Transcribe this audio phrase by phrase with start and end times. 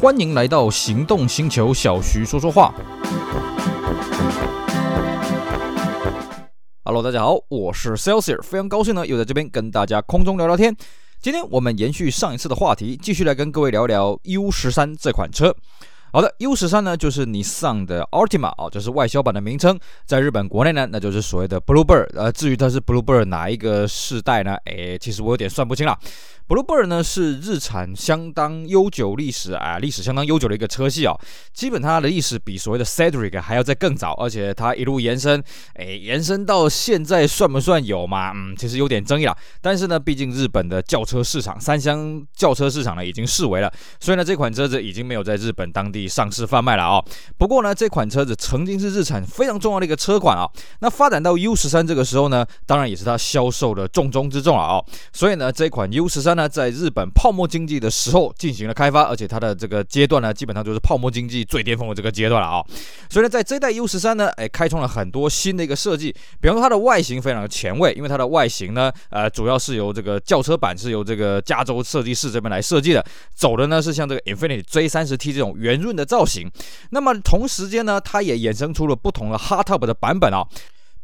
[0.00, 2.72] 欢迎来到行动星球，小徐说说话。
[6.84, 10.72] Hello，大家好，我是 Celsius，非常高兴呢，又在这边跟大家空中聊聊天。
[11.20, 15.52] 今天我们延续上一次的话题，继续来跟各位聊聊 U 十三这款车。
[16.10, 19.78] 好的，U 十三呢，就是尼桑的 Altima 啊，这是外销版的名称。
[20.06, 22.06] 在日本国内呢，那就是所谓的 Bluebird。
[22.14, 24.54] 呃，至于它是 Bluebird 哪一个世代呢？
[24.64, 25.98] 诶，其实我有点算不清了。
[26.48, 31.14] Bluebird 呢是日产相当悠久历史啊，历史相当悠久的一个车系啊，
[31.52, 38.32] 基本它的历史比所谓的 Cedric 还要再更早，而且它一路延伸，诶，延伸到现在算不算有嘛？
[38.34, 39.36] 嗯，其实有点争议了。
[39.60, 47.04] 但是呢，毕竟日本的轿车市场，三厢轿车市场呢已经式微了，所以呢，这款车子已经没有在日本当地上市贩卖了啊。
[47.36, 50.48] 不过呢，这款车子曾经是日产非常重要的一个车款啊。
[50.80, 54.82] 那发展到 U 十三这个时候呢，当然也是它销售的重中之重了啊。
[55.12, 56.37] 所以呢，这款 U 十三。
[56.38, 62.64] 那在日本泡沫经济的时候进行了开发，而且它的这个阶段呢，基本上就是泡沫经济最巅峰的这个阶段了啊。
[63.10, 76.48] 所以呢，在这代 U 十三呢，哎，开创了很多新的一个设计，比方说它的外形非常的前卫，因为它的外形呢，呃，主要是由这个轿车版是由这个加州设计师这边来设计的，走的呢是像这个 Infiniti J30T 这种圆润的造型。
[76.90, 80.46] 那么同时间呢，它也衍生出了不同的 Hardtop 的版本啊。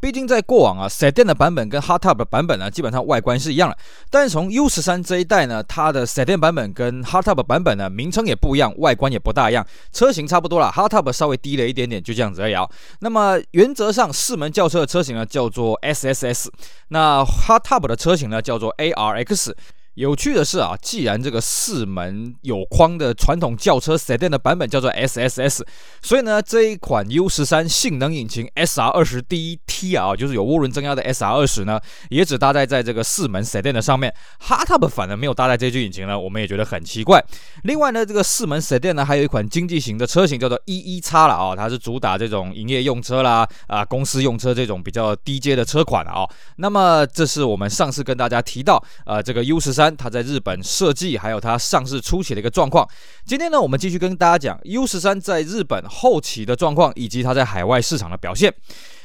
[0.05, 3.77] 毕竟在过往啊闪电的版本跟 hot tub 的版本呢，基本上外观是一样的。
[4.11, 12.69] 但是从 U 十三这一代呢，它的闪电版本跟 hot tub 版本呢，名称也不一样，外观也不大一样，车型差不多了，hot tub 稍微低了一点点，就这样子而已啊。
[12.99, 16.49] 那么原则上四门轿车的车型呢，叫做 SSS，
[16.89, 19.55] 那 hot tub 的车型呢，叫做 ARX。
[19.95, 25.63] 有趣的是啊，既然这个四门有框的传统轿车 Sedan 的版本叫做 SSS，
[26.03, 37.25] 所以呢，这一款 U 十三性能引擎 SR 二十 DT 啊，就是有涡轮增压的 SR 二十呢，也只搭载在这个四门 Sedan 的上面，Hardtop 反而没有搭载这具引擎呢，我们也觉得很奇怪。
[37.63, 46.29] 另外呢，这个四门 Sedan 呢，还有一款经济型的车型叫做 EE-X 了啊，它是主打这种营业用车啦啊，公司用车这种比较低阶的车款啊。
[46.57, 49.84] 那么这是我们上次跟大家提到呃，这个 U 十三。
[49.97, 52.87] 它在日本设计，还有它上市初期的一个状况。
[53.25, 58.55] 今天呢，我们继续跟大家讲 U 十三在日本后期的状况，以及它在海外市场的表现。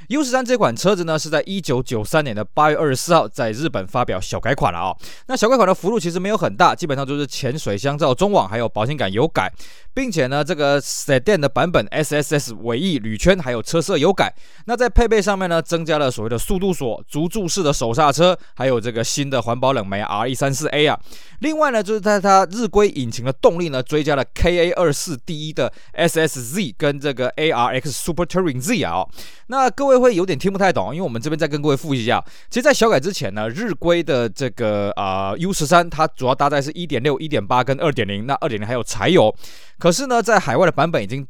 [0.09, 4.97] U 十三这款车子呢，是在一九九三年的八月二十四号在日本发表小改款了啊、哦。
[5.28, 9.53] 那小改款的幅度其实没有很大，基本上就是前水箱罩中网还有保险杆有改，
[9.94, 14.34] 并且呢，这个 Sedan 的版本 SSS 尾翼铝圈还有车色有改。
[14.66, 21.00] 那在配备上面呢，增加了所谓的速度锁、足柱式的手刹车，还有这个新的环保冷媒 RE34A 啊。
[21.41, 29.06] 另外呢，就是在它日规引擎的动力呢，追加了 KA24D1 的 SSZ 跟这个 ARX Super Touring Z 啊、
[29.46, 29.99] 那各位。
[30.00, 32.24] 会有点听不太懂，因为我们这边再跟各位复习一下。
[32.50, 39.34] 其实，在小改之前呢，日规的这个啊、呃、U 十三，它主要搭载是一点六、一点八跟二点零，那二点零还有柴油。
[39.78, 41.28] 可是呢，在海外的版本已经。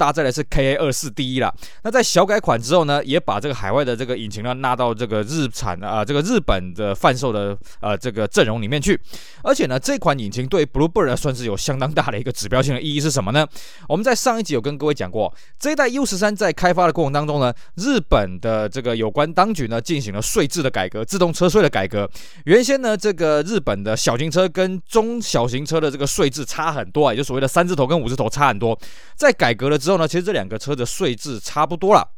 [0.00, 1.54] 搭载的是 KA24D1 了。
[1.82, 8.98] 那在小改款之后呢，也把这个海外的这个引擎呢纳到这个日产啊、这个日本的贩售的呃这个阵容里面去。
[9.42, 13.46] 而且呢，这款引擎对 Bluebird 算是有相当大的一个指标性的意义是什么呢？
[13.86, 22.10] 我们在上一集有跟各位讲过，这一代 U13 在开发的过程当中呢，日本的这个有关当局呢进行了税制的改革，自动车税的改革。
[22.46, 28.78] 原先呢，这个日本的小型车跟中小型车的这个税制差很多啊，也就所谓的三字头跟五字头差很多。
[29.16, 32.08] 在改革了之后呢，其实这两个车的税制差不多了，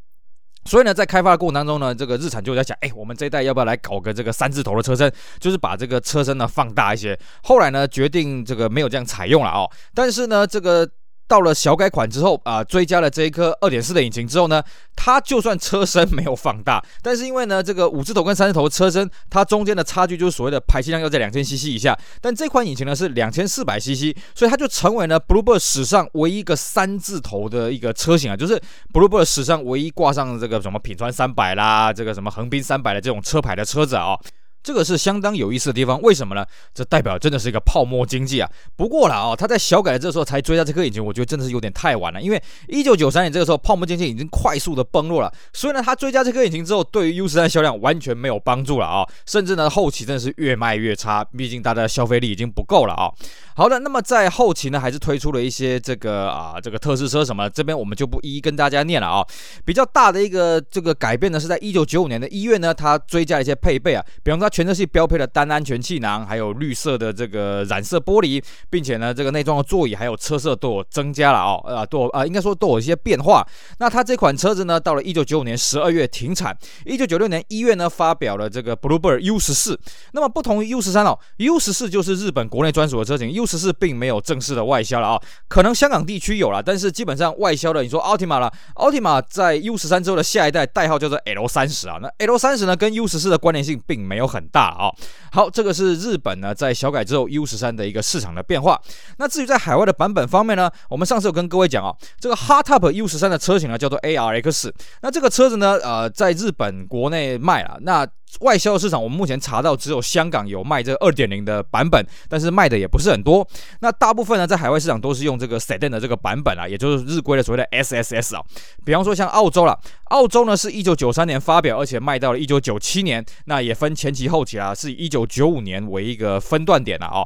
[0.65, 7.19] 所以呢，在开发的过程当中呢，这个日产就在想，哎，我们这一代要不要来搞个这个三字头的车身，就是把这个车身呢放大一些。
[7.43, 10.89] 后来呢，决定这个没有这样采用了哦，但是呢，这个。
[11.33, 14.63] 到了小改款之后啊、追加了这一颗二点四的引擎之后呢，
[14.95, 28.61] 它就算车身没有放大，但是因为呢，这个五字头跟三字头车身，它中间的差距就是所谓的排气量要在两千 CC 以下，但这款引擎呢是两千四百 CC，所以它就成为了 Bluebird 史上唯一一个三字头的一个车型啊，就是
[28.93, 34.19] Bluebird 史上唯一挂上这个什么品川三百啦，这个什么横滨三百的这种车牌的车子啊、
[34.63, 36.47] 这个是相当有意思的地方，为什么呢？
[36.73, 38.49] 这代表真的是一个泡沫经济啊！
[38.77, 42.23] 不过了啊，他在小改的这时候才追加这颗引擎，我觉得真的是有点太晚了。
[42.23, 49.07] 因为一九九三年这个时候，泡沫经济已经快速的崩落了，所以呢，他追加这颗引擎之后，对于 U 十三销量完全没有帮助了啊！
[49.27, 53.11] 甚至呢，后期真的是越卖越差，毕竟大家的消费力已经不够了啊。
[53.55, 59.27] 好的，那么在后期呢，还是推出了一些这个啊，这个特试车什么，这边我们就不一一跟大家念了啊。
[59.65, 73.47] 比较大的一个这个改变呢，是在一九九五年的一月呢，它追加了一些配备啊，比方说它全车系标配了单安全气囊，还有绿色的这个染色玻璃，并且呢，这个内装的座椅还有车色都有增加了哦，啊，都有啊、应该说都有一些变化。
[73.79, 76.57] 那它这款车子呢，到了一九九五年十二月停产，
[76.87, 79.79] 一九九六年一月呢发表了这个 Bluebird U 十四。
[80.13, 94.91] 那么不同于 U 十三哦，U 十四就是日本国内专属的车型，U 十四并没有正式的外销了啊、可能香港地区有了，但是基本上外销的，你说 Altima 了，Altima 在 U 十三之后的下一代代号叫做 L 三十啊，那 L 三十呢跟 U 十四的关联性并没有很大啊、
[95.33, 98.81] 好，这个是日本呢在小改之后 U 十三的一个市场的变化。
[99.19, 104.73] 那至于在海外的版本方面呢，我们上次有跟各位讲啊、这个 Hardtop U 十三的车型呢叫做 ARX，
[105.03, 108.07] 那这个车子呢，呃，在日本国内卖了，那。
[108.41, 113.47] 外销市场，我们目前查到只有香港有卖这二点零的版本，但是卖的也不是很多。
[113.81, 118.43] 那大部分呢，在海外市场都是用这个 Sedan 的这个版本啊，也就是日规的所谓的 SSS 啊。
[118.85, 127.23] 比方说像澳洲啦，澳洲呢是一九九三年发表，而且卖到了一九九七年，那也分前期后期啊，是以一九九五年为一个分段点的啊。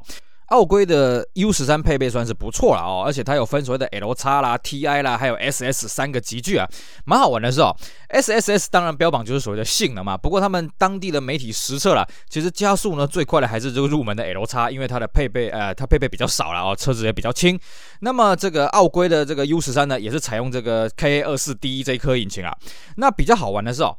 [0.46, 6.68] 奥规的 U 十三配备算是不错了哦，而且它有分所谓的 L 叉啦、TI 啦，还有 SS 三个级距啊，
[7.04, 7.74] 蛮好玩的是哦。
[8.10, 17.58] SSS 当然标榜就是所谓的性能嘛，不过他们当地的媒体实测了，其实加速呢最快的还是这个入门的 L 叉，因为它的配备呃它配备比较少了哦，车子也比较轻。
[18.00, 22.56] 那么这个奥规的这个 U 十三呢，也是采用这个 KA 二四 D 这一颗引擎啊。
[22.98, 23.96] 那比较好玩的是哦。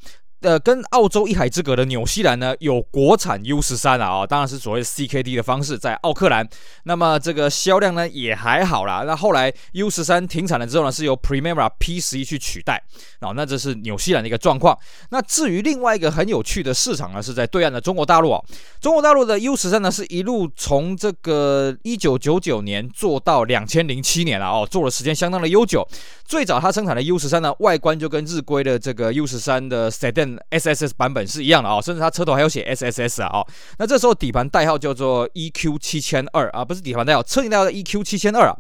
[0.48, 6.48] 呃，跟澳洲一海之隔的纽西兰呢，有国产 U 十三啊，当然是所谓 CKD 的方式，在奥克兰。
[6.84, 9.04] 那么这个销量呢也还好啦。
[9.06, 12.82] 那后来 U 十三停产了之后呢，是由 Primera P 十一去取代。
[13.20, 14.78] 哦，那这是纽西兰的一个状况。
[15.10, 18.46] 那至于另外一个很有趣的市场呢，是在对岸的中国大陆哦。
[18.80, 25.86] 中国大陆的 U 十三呢，是一路从这个一九九九年做到两千零七年了哦，做的时间相当的悠久。
[26.24, 33.48] 最早它生产的 U 十三呢，外观就跟日规的这个 U 十三的 Sedan SSS 版本是一样的啊、哦，甚至它车头还有写 SSS 啊、哦。
[33.80, 38.56] 那这时候底盘代号叫做 EQ 七千二啊，不是底盘代号，车型代号 EQ 七千二啊。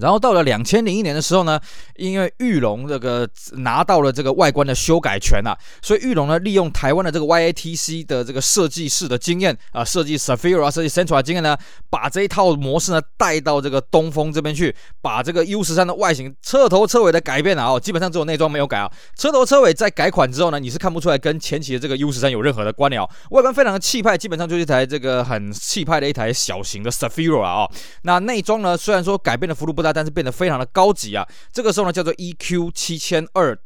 [0.00, 1.60] 然后到了两千零一年的时候呢，
[1.96, 11.56] 因为玉龙这个拿到了这个外观的修改权啊，所以玉龙呢利用台湾的这个 YATC 的这个设计师的经验啊，设计 Zafiro 啊，设计 Central 的经验呢，
[11.90, 27.70] 把这一套模式呢带到这个东风这边去，把这个 U 十三的外形车头车尾的改变啊，哦，基本上只有内装没有改啊，车头车尾在改款之后呢，你是看不出来跟前期的这个 U 十三有任何的关联哦，外观非常的气派，基本上就是一台这个很气派的一台小型的 safiro 啊，哦，
[28.02, 29.89] 那内装呢虽然说改变的幅度不大。
[29.92, 31.26] 但是变得非常的高级啊！
[31.52, 33.58] 这个时候呢，叫做 EQ 七千二。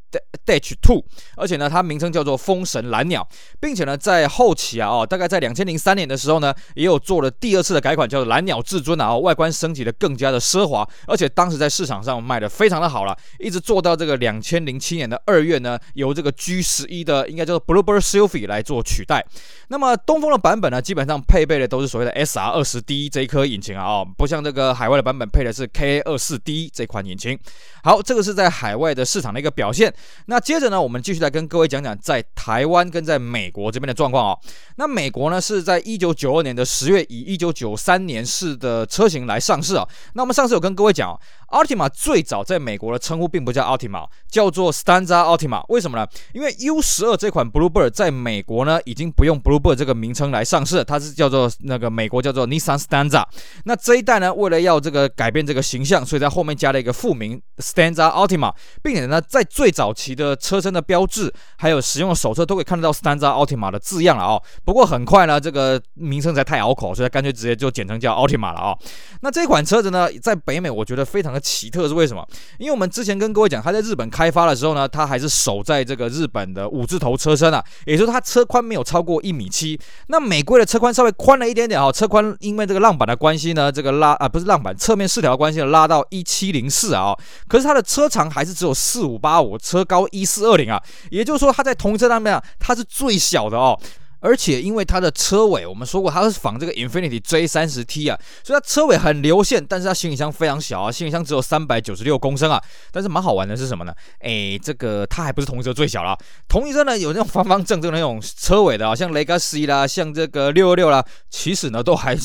[0.47, 1.05] Dash Two，
[1.37, 3.27] 而且呢，它名称叫做风神蓝鸟，
[3.61, 19.25] 并且呢，在后期啊，哦，大概在两千零三年的时候呢，也有做了第二次的改款，叫做蓝鸟至尊啊，外观升级的更加的奢华，而且当时在市场上卖的非常的好了，一直做到这个两千零七年的二月呢，由这个 G 十一的应该叫做 Bluebird Sylphy 来做取代。
[19.69, 27.39] 那么东风的版本呢，基本上配备的都是所谓的 SR 二十 D 这一颗引擎啊，哦，不像这个海外的版本配的是 KA 二四 D 这款引擎。
[27.83, 29.93] 好，这个是在海外的市场的一个表现。
[30.27, 34.39] 那接着呢，我们继续来跟各位讲讲在台湾跟在美国这边的状况哦。
[34.77, 39.87] 那美国呢是在一九九二年的十月以一九九三年式的车型来上市啊。
[40.15, 41.19] 那我们上次有跟各位讲
[41.55, 45.65] ，Altima 最早在美国的称呼并不叫 Altima，叫做 Stanza Altima。
[45.69, 46.05] 为什么呢？
[46.33, 53.25] 因为 U 十二这款 Bluebird 在美国呢已经不用 Bluebird 这个名称来上市，它是叫做那个美国叫做 Nissan Stanza。
[53.65, 58.53] 那这一代呢，为了要这个改变这个形象，所以在后面加了一个副名 Stanza Altima，
[58.83, 64.43] 并且呢，在最早期的车身的标志，还有使用手册都可以看得到 Stanza Altima 的字样了哦。
[64.65, 68.79] 不过很快呢，这个名称实在太拗口，所以干脆直接就简称叫 Altima 了哦。
[69.21, 72.27] 那这款车子呢，在北美我觉得非常的奇特，是为什么？
[72.59, 79.79] 因为我们之前跟各位讲，它在日本开发的时候呢，它还是守在这个日本的五字头车身啊，也就是它车宽没有超过一米七。
[80.07, 87.15] 那美规的车宽稍微宽了一点点哦，车宽因为这个浪板的关系呢，这个拉啊不是浪板，侧面饰条关系拉到一七零四啊，
[87.47, 93.79] 可是它的车长还是只有四五八五，车高一四二零啊，也就是说它在同车上面啊，它是最小的哦。
[94.25, 102.59] 而且因为它的车尾，我们说过它是仿这个 Infiniti J 三十 T 啊，所以它车尾很流线，但是它行李箱非常小啊，行李箱只有三百九十六公升啊。
[102.91, 103.93] 但是蛮好玩的是什么呢？
[104.21, 106.17] 诶，这个它还不是同一车最小了，
[106.49, 112.17] 同一车呢有那种方方正正的那种车尾的啊，像雷克萨斯啦，像这个六二六啦，其实呢都还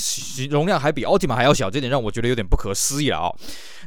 [0.49, 3.35] 容量还比 Altima 还要小，这点让我觉得有点不可思议了啊、哦。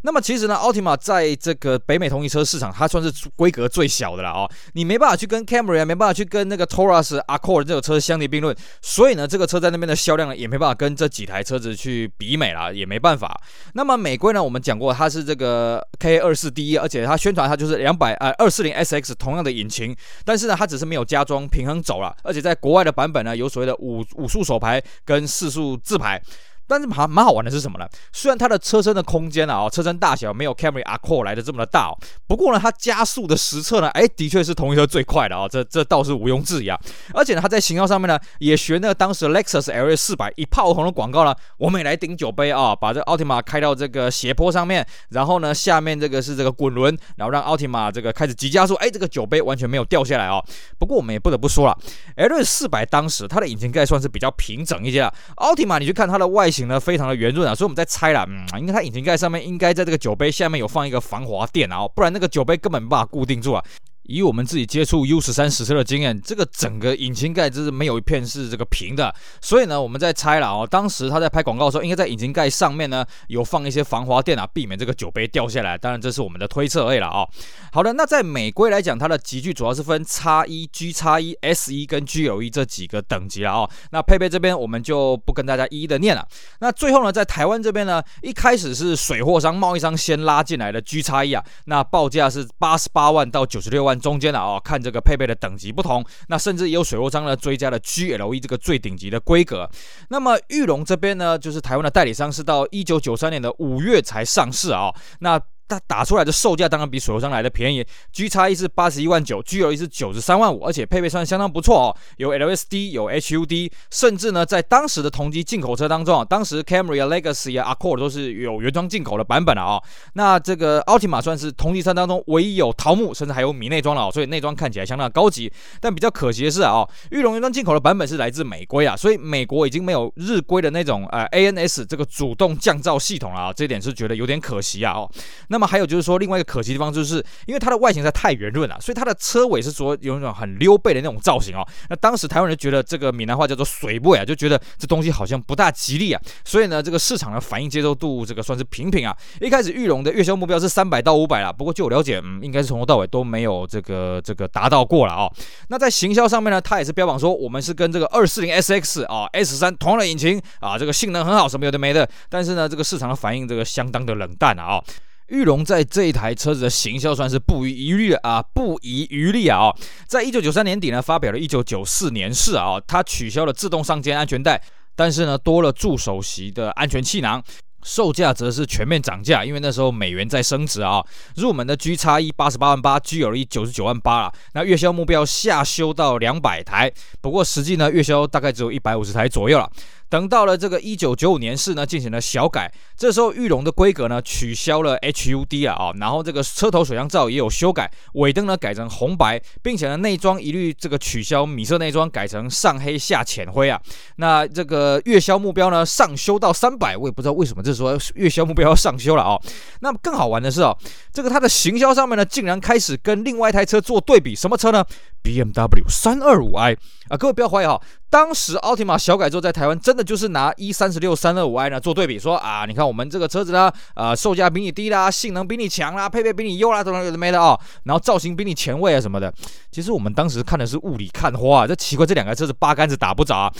[0.03, 4.51] 那么其实呢，Altima 在这个北美同一车市场，它算是规格最小的了啊、哦。
[4.75, 8.02] 你没办法去跟 Camry 啊，没办法去跟那个 Taurus Accord 这个车。
[8.03, 13.41] 相提并论，所以呢，这个车在那边的销量呢，也没办法跟这几台车子去比美啦，也没办法。
[13.75, 26.21] 那么美规呢，我们讲过它是这个 K 二四 D，而且它宣传它就是两百呃二四零 SX 同样的引擎，但是呢，它只是没有加装平衡轴了，而且在国外的版本呢，有所谓的五五速手排跟四速自排。
[26.67, 27.87] 但是蛮蛮好玩的是什么呢？
[28.13, 36.79] 虽然它的车身的空间啊，车身大小没有 Camry Accord 来的这么的大哦，不过呢，它加速的实测呢，哎，的确是同一车最快的啊，这这倒是毋庸置疑啊。
[37.13, 50.43] 而且呢，它在型号上面呢，也学那个当时 Lexus LS 四百一炮红的广告呢，我们也来顶酒杯啊，把这奥提玛开到这个斜坡上面，然后呢，下面这个是这个滚轮，然后让奥提玛这个开始急加速，哎，这个酒杯完全没有掉下来哦。
[50.79, 51.79] 不过我们也不得不说了
[52.17, 56.62] ，LS 四百当时它的引擎盖算是比较平整一些了，奥提玛你去看它的外形。
[56.67, 63.65] 呢，非常的圆润啊，所以我们在猜了，嗯，应该它引擎盖上面应该在这个酒杯下面有放一个防滑垫啊，不然那个酒杯根本没办法固定住啊。
[64.05, 70.67] 以我们自己接触 U 十三实车的经验，这个整个引擎盖就是没有一片是这个平的，所以呢，我们在猜了哦。
[70.69, 75.79] 当时他在拍广告的时候，应该在引擎盖上面呢有放一些防滑垫啊，避免这个酒杯掉下来。
[75.79, 77.25] 当然，这是我们的推测而已了啊。
[77.73, 83.71] 好的，那在美规来讲，它的级距主要是分 X1、GX1、S1 跟 GLE 这几个等级了啊。
[83.93, 86.27] 那配备这边我们就不跟大家一一的念了。
[86.59, 93.92] 那最后呢，在台湾这边呢，一开始是水货商、贸易商先拉进来的 GX1 啊，那报价是八十八万到九十六万。
[93.99, 99.69] 中间的啊，看这个配备的等级不同，那甚至也有水货商呢追加了 GLE 这个最顶级的规格。
[100.09, 104.93] 那么玉龙这边呢，就是台湾的代理商，是到一九九三年的五月才上市啊。
[105.21, 105.41] 那
[105.73, 119.83] 它打出来的售价当然比水货商来的便宜，GX1 是八十一万九，G L 一是九十三万五，而且配备算相当不错哦，有 LSD，有 HUD，甚至呢在当时的同级进口车当中啊，当时 Camry 啊、Legacy 啊、Accord 都是有原装进口的版本了啊、哦。
[120.15, 125.53] 那这个 Altima 算是同级车当中唯一有桃木，甚至还有米内装了哦，所以内装看起来相当高级。
[125.81, 135.11] 但比较可惜的是啊，裕隆原装进口的版本是来自美规啊，所以美国已经没有日规的那种呃 ANS 这个主动降噪系统了啊，这点是觉得有点可惜啊哦。
[135.49, 141.65] 那么那还有就是说，另外一个可惜的地方，就是因为它的外形实在太圆润了，所以它的车尾是说有一种很溜背的那种造型哦。
[141.89, 146.21] 那当时台湾人觉得这个闽南话叫做水背啊，就觉得这东西好像不大吉利啊。
[146.45, 149.17] 所以呢，这个市场的反应接受度这个算是平平啊。
[149.41, 155.33] 一开始裕隆的月销目标是三百到五百啦，不过据我了解，嗯，应该是从头到尾都没有这个这个达到过了、哦。
[155.69, 162.09] 那在行销上面呢，它也是标榜说我们是跟这个二四零 SX 啊 S 三同样的引擎啊，这个性能很好，什么有的没的。
[162.29, 164.83] 但是呢，这个市场的反应这个相当的冷淡啊、
[165.33, 169.61] 裕隆在这一台车子的行销算是不遗余力啊，不遗余力啊！
[169.61, 174.63] 哦，在一九九三年底呢，发表了一九九四年式啊，它取消了自动上肩安全带，
[174.95, 177.43] 但是呢，多了助手席的安全气囊。
[177.83, 181.03] 售价则是全面涨价，因为那时候美元在升值啊。
[181.35, 184.33] 入门的 GX1 八十八万八，GLE 九十九万八了。
[184.53, 189.69] 那月销目标下修到两百台，不过实际呢，月销大概只有一百五十台左右了。
[190.13, 203.81] 等到了这个一九九五年式呢，进行了小改，这时候裕隆的规格呢取消了 HUD 啊啊，然后这个车头水箱罩也有修改，尾灯呢改成红白，并且呢内装一律这个取消米色内装，改成上黑下浅灰啊。
[204.17, 209.41] 那这个月销目标呢上修到三百，我也不知道为什么这时候月销目标要上修了啊。
[209.81, 210.77] 那么更好玩的是哦，
[211.11, 214.85] 这个它的行销上面呢竟然开始跟另外一台车做对比，什么车呢
[215.23, 216.77] ？BMW 三二五 i
[217.09, 217.81] 啊，各位不要怀疑哈。
[218.11, 229.33] 当时奥提玛小改之后在台湾真的就是拿 E 三十六三二五 i 呢做对比，说啊，你看我们这个车子呢，呃，售价比你低啦，性能比你强啦，配备比你优啦，等等有的没的啊，然后造型比你前卫啊什么的。
[229.71, 233.53] 其实我们当时看的是雾里看花啊，这奇怪，这两个车子八竿子打不着啊。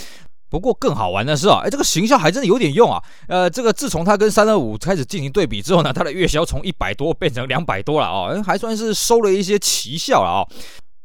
[0.49, 3.01] 不过更好玩的是啊，哎，这个行销还真的有点用啊。
[3.27, 10.45] 呃，这个自从它跟三二五开始进行对比之后呢，它的月销从一百多变成两百多了啊，还算是收了一些奇效了啊。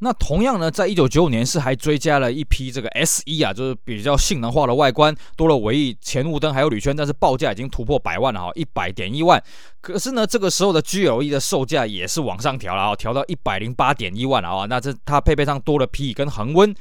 [0.00, 9.42] 那同样呢，在一九九五年是还追加了一批这个 S1 啊，就是比较性能化的外观，多了尾翼、前雾灯还有铝圈，但是报价已经突破百万了哈，一百点一万。
[9.80, 14.66] 可是呢，这个时候的 GLE 的售价也是往上调了啊，调到一百零八点一万了啊。
[14.66, 16.72] 那这它配备上多了皮椅跟恒温。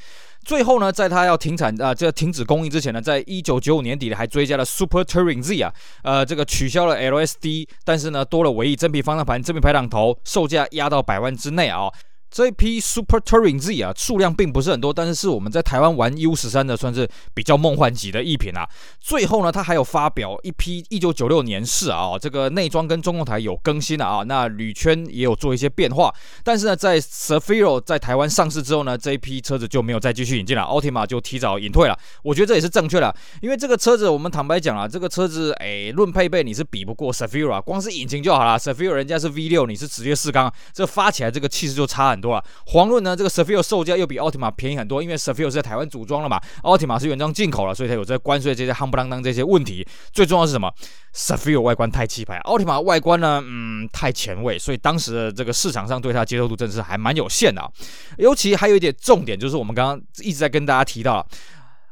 [0.46, 11.92] 最后呢，在它要停产啊，这个停止供应之前呢，在一九九五年底还追加了 Super Touring Z 啊，呃，这个取消了 LSD，但是呢，多了尾翼、真皮方向盘、真皮排挡头，售价压到百万之内啊。
[12.38, 18.64] 这一批 Super Touring Z 啊，数量并不是很多，但是是我们在台湾玩 U 十三的，算是比较梦幻级的一品啊。
[19.02, 26.14] 最后呢，它还有发表一批一九九六年式啊，这个内装跟中控台有更新了啊，那铝圈也有做一些变化。
[26.44, 31.98] 但是呢，在 s e f i r o 在台湾上市之后呢，这一批车子就没有再继续引进了，Altima 就提早隐退了。
[32.22, 39.50] 我觉得这也是正确的，因为这个车子我们坦白讲啊，这个车子哎，论配备你是比不过 s e f i r o 啊，光是引擎就好了 s e f i r o 人家是 V
[39.50, 42.27] 六，你是直接四缸，这发起来这个气势就差很多。
[42.28, 42.44] 多了。
[42.68, 49.88] 遑论呢，这个 Sefio 售价又比奥提玛便宜很多，因为 Sefio 是在台湾组装了嘛，奥提玛是原装进口了，所以它有这关税这些夯不啷当这些问题。
[50.12, 50.72] 最重要是什么
[51.16, 57.70] Sefio 外观太气派，奥提玛外观呢，嗯，太前卫，所以当时的这个市场上对它接受度真是还蛮有限的啊。
[58.18, 61.26] 尤其还有一点重点，就是我们刚刚一直在跟大家提到。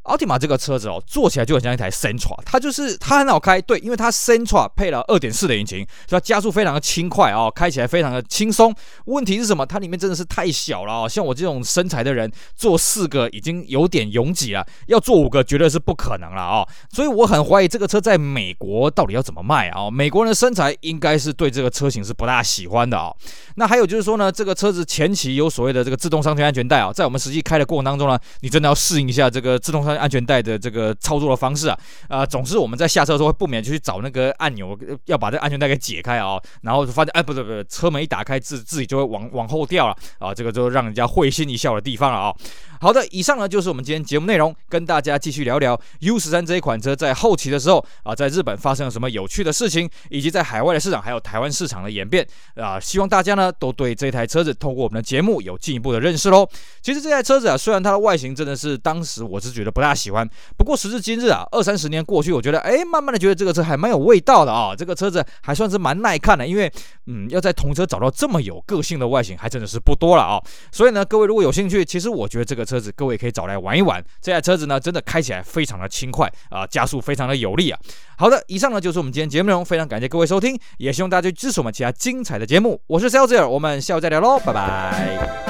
[0.06, 8.72] 奥提玛这个车子哦，坐起来就很像一台 Sentra，它就是它很好开，对，因为它 Sentra 配了二点四的引擎，所以它加速非常的轻快哦，开起来非常的轻松。
[9.06, 9.66] 问题是什么？
[9.66, 16.68] 它里面真的是太小了哦，像我这种身材的人坐四个已经有点拥挤了，要坐五个绝对是不可能了哦。
[16.92, 19.90] 所以我很怀疑这个车在美国到底要怎么卖啊？
[19.90, 23.12] 美国人的身材应该是对这个车型是不大喜欢的啊。
[23.56, 29.95] 那还有就是说呢，这个车子前期有所谓的这个自动上圈安全带啊，在我们实际开的过程当中呢，你真的要适应一下这个自动上。
[29.98, 42.36] 安全带的这个操作的方式啊，啊、呃，总是我们在下车的时候会不免就去找那个按钮，要把这个安全带给解开啊，然后就发现哎，不对不对，车门一打开自自己就会往往后掉了啊，这个就让人家会心一笑的地方了啊。
[42.82, 56.48] 好的，以上呢就是我们今天节目内容，跟大家继续聊聊 U13 这一款车在后期的时候啊，在日本发生了什么有趣的事情，以及在海外的市场还有台湾市场的演变啊，希望大家呢都对这台车子透过我们的节目有进一步的认识喽。
[56.82, 60.28] 其实这台车子啊，虽然它的外形真的是当时我是觉得不太大家喜欢，
[60.58, 66.72] 不过时至今日啊，二三十年过去，我觉得哎，慢慢的觉得这个车还蛮有味道的啊，这个车子还算是蛮耐看的，因为
[67.06, 70.42] 嗯，要在同车找到这么有个性的外形，还真的是不多了啊。
[70.72, 74.04] 所以呢，各位如果有兴趣，其实我觉得这个车子各位可以找来玩一玩。
[74.20, 77.80] 这台车子呢，真的开起来非常的轻快啊，加速非常的有力啊。
[78.18, 82.82] 好的，以上呢就是我们今天节目内容，非常感谢各位收听，也希望大家去支持我们其他精彩的节目。
[82.88, 85.46] 我是 Celsius，我们下午再聊喽，拜拜。